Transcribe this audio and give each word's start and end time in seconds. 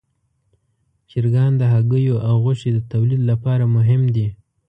چرګان 1.09 1.51
د 1.57 1.63
هګیو 1.73 2.15
او 2.27 2.35
غوښې 2.43 2.69
د 2.73 2.79
تولید 2.91 3.21
لپاره 3.31 3.63
مهم 3.75 4.01
دي. 4.15 4.27